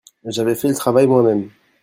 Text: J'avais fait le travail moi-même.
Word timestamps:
J'avais 0.25 0.55
fait 0.55 0.67
le 0.69 0.73
travail 0.73 1.05
moi-même. 1.05 1.51